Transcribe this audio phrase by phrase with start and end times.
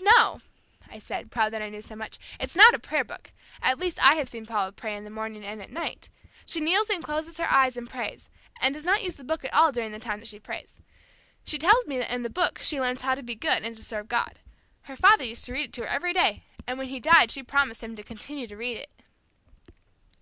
[0.00, 0.40] "No,"
[0.88, 3.32] I said, proud that I knew so much, "it's not a prayer book.
[3.60, 6.08] At least I have seen Paula pray in the morning and at night.
[6.46, 9.52] She kneels and closes her eyes and prays, and does not use the Book at
[9.52, 10.80] all during the time that she prays.
[11.44, 13.84] She tells me that in the Book she learns how to be good and to
[13.84, 14.38] serve God.
[14.84, 17.42] Her father used to read it to her every day, and when he died she
[17.42, 18.90] promised him to continue to read it."